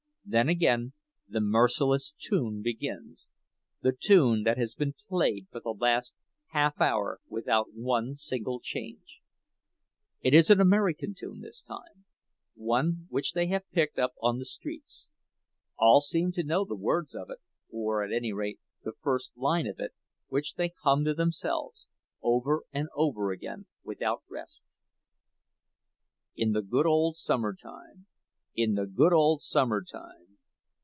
[0.23, 0.93] Then again
[1.27, 6.13] the merciless tune begins—the tune that has been played for the last
[6.51, 9.19] half hour without one single change.
[10.21, 12.05] It is an American tune this time,
[12.55, 15.09] one which they have picked up on the streets;
[15.77, 19.79] all seem to know the words of it—or, at any rate, the first line of
[19.79, 19.91] it,
[20.29, 21.87] which they hum to themselves,
[22.21, 24.63] over and over again without rest:
[26.37, 30.27] "In the good old summertime—in the good old summertime!